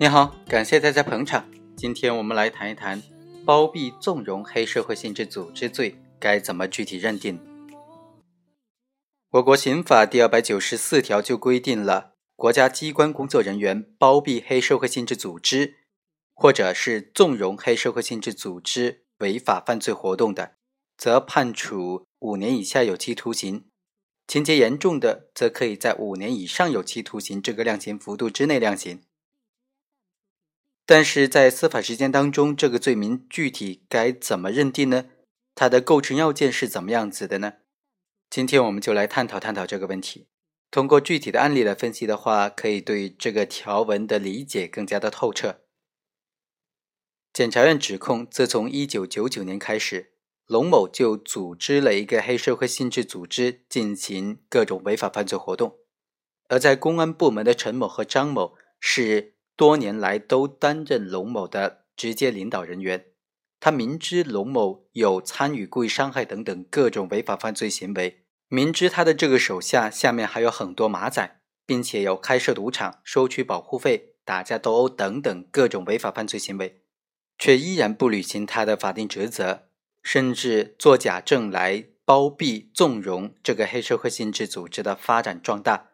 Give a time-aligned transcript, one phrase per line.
[0.00, 1.50] 你好，感谢大家捧场。
[1.76, 3.02] 今天我们来谈一谈
[3.44, 7.40] 包庇、纵容黑社会性质组织罪该怎么具体认定。
[9.30, 15.74] 我国刑法第二百九十四条就规定了，国家机关工作人员包庇黑社会性质组织，
[16.32, 20.52] 或者是纵容黑社会性质组织违法犯罪活动的，
[20.96, 23.64] 则判处五年以下有期徒刑；
[24.28, 29.02] 情节严重的，则可以在五年以上有期徒刑这个量刑幅度之内量刑。
[30.90, 35.04] 但是在司法实践当中，这个罪名具体该怎么认定呢？
[35.54, 37.56] 它的构成要件是怎么样子的呢？
[38.30, 40.28] 今天我们就来探讨探讨这个问题。
[40.70, 45.60] 通过具体的案例来分析的话，可以对这个条文的理解更加的透彻。
[47.34, 50.14] 检察院指控，自从一九九九年开始，
[50.46, 55.76] 龙某就组织了一个黑社会性质组织，进行各种违法犯罪活动。
[56.48, 59.34] 而在公安部门的陈某和张某是。
[59.58, 63.06] 多年来都担任龙某的直接领导人员，
[63.58, 76.82] 他明知龙某有参与故意伤害等等各种违法犯罪行为，明知他的这个手下下面还有很多马仔，并且有开设赌场、收取保护费、打架斗殴等等各种违法犯罪行为，
[77.36, 79.64] 却依然不履行他的法定职责，
[80.04, 85.88] 甚至作假证来包庇纵容这个黑社会性质组织的发展壮大，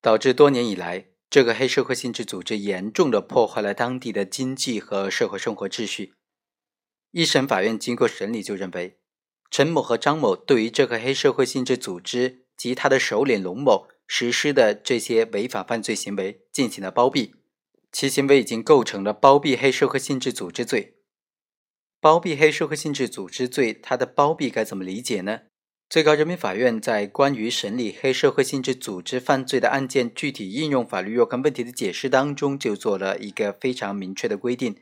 [0.00, 1.09] 导致多年以来。
[1.30, 6.14] 这个黑社会性质组织严重的破坏了当地的经济和社会生活秩序。
[7.12, 8.98] 一审法院经过审理就认为，
[9.48, 17.36] 陈某和张某对于这个黑社会性质组织及他的首领龙某实施的这些违法犯罪行为进行了包庇，
[17.92, 20.96] 其行为已经构成了包庇黑社会性质组织罪。
[22.00, 25.42] 包庇黑社会性质组织罪，它的包庇该怎么理解呢？
[25.90, 34.76] 最高人民法院在关于审理黑社会性质组织犯罪的案件具体应用法律若干问题的解释当中，就做了一个非常明确的规定，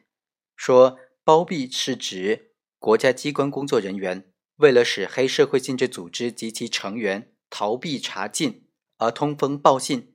[0.54, 8.66] 说包庇是指国家机关工作人员为了使黑社会性质组织及其成员逃避查禁
[8.98, 10.12] 而通风报信、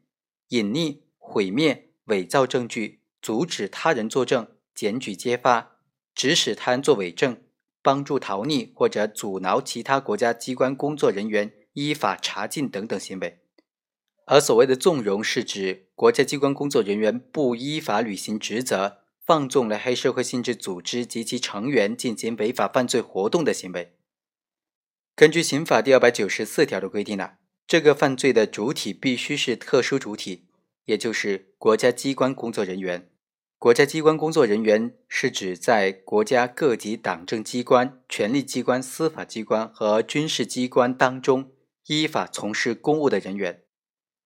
[0.50, 5.78] 隐匿、毁灭、伪造证据、阻止他人作证、检举揭发、
[6.14, 7.42] 指使他人作伪证。
[7.84, 13.42] 帮助逃匿或者阻挠其他国家机关工作人员依法查禁等等行为，
[14.26, 23.98] 而所谓的纵容是指国家机关工作人员不依法履行职责，放纵了黑社会性质组织及其成员进行违法犯罪活动的行为。
[25.16, 27.32] 根据刑法第二百九十四条的规定呢，
[27.68, 30.48] 这个犯罪的主体必须是特殊主体，
[30.86, 33.10] 也就是国家机关工作人员。
[33.64, 41.54] 国家机关工作人员是指在国家各级党政机关、权力机关、司法机关和军事机关当中
[41.88, 43.64] 依法从事公务的人员。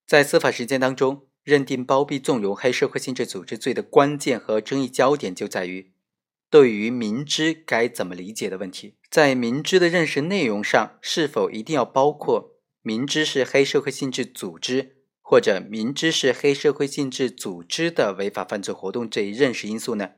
[0.08, 5.92] 在司法实践当中，认定包庇纵容黑社会性质组织罪的关键和争议焦点就在于，
[6.50, 8.96] 对于明知该怎么理解的问题。
[9.12, 14.97] 在明知的认识内容上，是否一定要包括明知是黑社会性质组织？
[15.30, 20.12] 或者明知是黑社会性质组织的违法犯罪活动这一认识因素呢，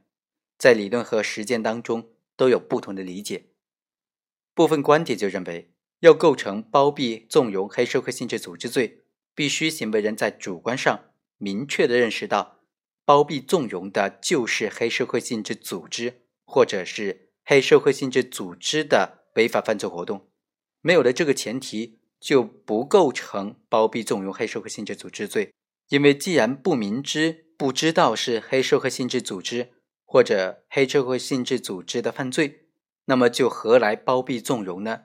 [0.56, 3.48] 在理论和实践当中都有不同的理解。
[4.54, 9.02] 部分观点就认为，要构成包庇纵容黑社会性质组织罪，
[9.34, 11.06] 必须行为人在主观上
[11.40, 12.60] 明确的认识到，
[13.04, 20.30] 包庇纵容的就是黑社会性质组织，或者是黑社会性质组织的违法犯罪活动。
[20.82, 21.99] 没有了这个前提。
[22.20, 25.54] 就不构成包庇纵容黑社会性质组织罪，
[25.90, 29.72] 因为既然不明知、不知道是黑社会性质组织
[30.06, 32.68] 或者黑社会性质组织的犯罪，
[33.06, 35.04] 那么就何来包庇纵容呢？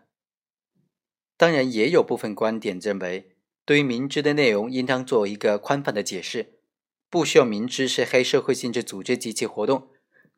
[1.37, 6.61] 当然，也有部分观点认为，对于明知的内容，应当做一个宽泛的解释，
[7.11, 9.89] 不需要明知是黑社会性质组织及其活动，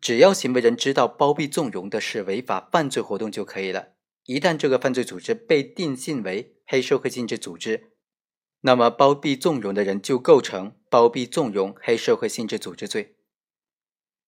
[0.01, 3.89] 只要行为人知道包庇纵容的是违法犯罪活动就可以了。
[4.25, 7.93] 一旦这个犯罪组织被定性为黑社会性质组织，
[8.63, 13.15] 那么包庇纵容的人就构成包庇纵容黑社会性质组织罪。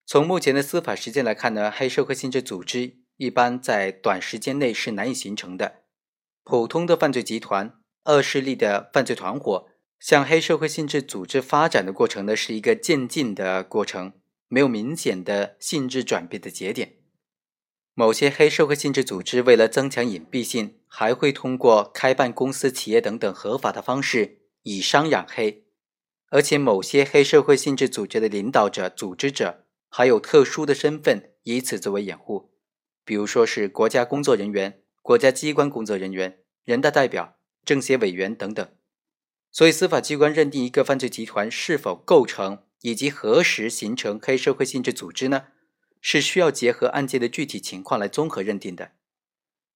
[0.06, 5.82] 从目前的司法实践来看呢，黑社会性质组织一般在短时间内是难以形成的。
[6.44, 9.69] 普通的犯罪集团、恶势力的犯罪团伙
[9.99, 14.12] 向黑社会性质组织发展的过程呢，是一个渐进的过程，
[14.46, 16.98] 没有明显的性质转变的节点。
[17.99, 25.65] 某些黑社会性质组织为了增强隐蔽性，还会通过开办公司、企业等等合法的方式以商养黑。
[26.29, 32.53] 而且，某些黑社会性质组织的领导者、组织者还有特殊的身份，以此作为掩护，
[33.05, 37.35] 比如说是国家工作人员、国家机关工作人员、人大代表、
[37.65, 38.65] 政协委员等等。
[39.50, 45.47] 所以，司法机关认定一个犯罪集团是否构成以及何时形成黑社会性质组织呢？
[46.00, 48.93] 是需要结合案件的具体情况来综合认定的。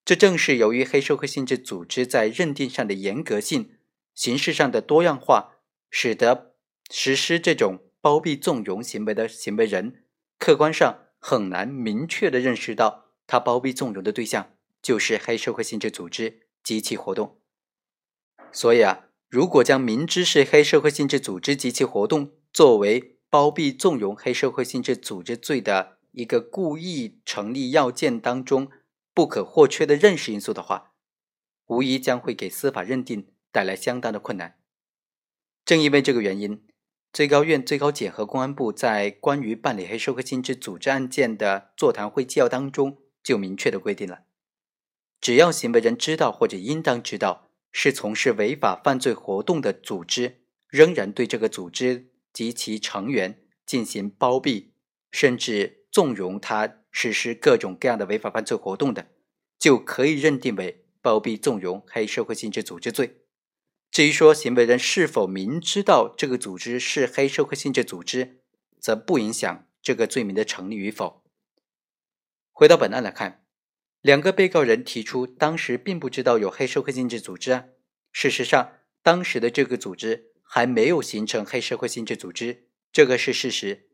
[0.05, 3.77] 这正是由于黑社会性质组织在认定上的严格性、
[4.15, 5.59] 形式上的多样化，
[5.91, 6.55] 使得
[6.91, 10.05] 实施这种包庇纵容行为的行为人，
[10.39, 17.39] 客观上很难明确的认识到他包庇纵容的对象就是黑社会性质组织及其活动。
[18.51, 19.07] 所以啊。
[19.33, 28.71] 如果将明知是黑社会性质组织及其活动作为包庇纵容黑社会性质组织罪的一个故意成立要件当中
[29.13, 30.95] 不可或缺的认识因素的话，
[31.67, 34.59] 无疑将会给司法认定带来相当的困难。
[35.65, 36.65] 正因为这个原因，
[37.13, 44.23] 最高院、最高检和公安部在关于办理黑社会性质组织案件的座谈会纪要当中就明确的规定了：
[45.21, 47.49] 只要行为人知道或者应当知道。
[47.75, 54.75] 是从事违法犯罪活动的组织，仍然对这个组织及其成员进行包庇，
[55.11, 59.13] 甚至纵容他实施各种各样的违法犯罪活动的，
[59.59, 63.19] 就可以认定为包庇纵容黑社会性质组织罪。
[63.91, 68.41] 至于说行为人是否明知道这个组织是黑社会性质组织，
[68.81, 71.23] 则不影响这个罪名的成立与否。
[72.51, 73.41] 回到本案来看。
[74.01, 77.67] 两个被告人提出，当时并不知道有黑社会性质组织啊。
[78.11, 83.91] 事实上，当时的这个组织还没有形成黑社会性质组织，这个是事实。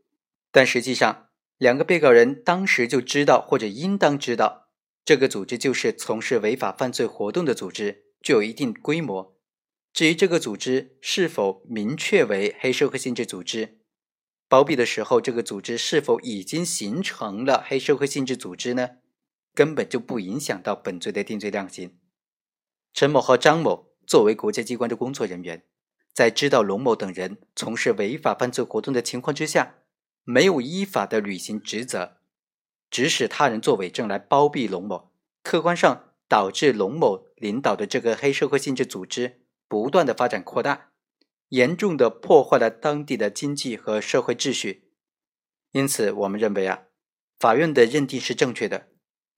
[0.50, 1.27] 但实际上，
[1.58, 4.68] 两个被告人当时就知道或者应当知道，
[5.04, 9.36] 这个组织就是从事违法犯罪活动的组织，具有一定规模。
[9.92, 13.78] 至于这个组织是否明确为黑社会性质组织，
[14.48, 18.90] 包庇的时候，这个组织是否已经形成了黑社会性质组织呢？
[19.52, 21.98] 根本就不影响到本罪的定罪量刑。
[22.94, 25.64] 陈某和张某作为国家机关的工作人员，
[26.12, 29.77] 在知道龙某等人从事违法犯罪活动的情况之下，
[30.30, 32.18] 没有依法的履行职责，
[32.90, 35.10] 指使他人作伪证来包庇龙某，
[35.42, 40.90] 客观上导致龙某领导的这个黑社会性质组织不断的发展扩大，
[41.48, 44.90] 严重的破坏了当地的经济和社会秩序。
[45.72, 46.82] 因此，我们认为啊，
[47.38, 48.88] 法院的认定是正确的。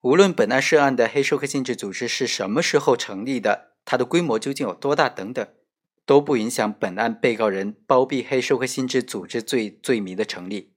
[0.01, 5.47] 无论本案涉案的黑社会性质组织是什么时候成立的，它的规模究竟有多大等等，
[6.05, 10.70] 都不影响本案被告人包庇黑社会性质组织罪罪名的成立。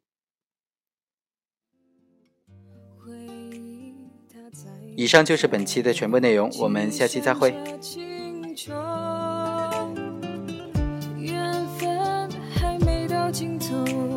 [4.96, 7.56] 以上就是本期的全部内容，我们下期再会。
[11.18, 14.13] 缘分还没，到尽头。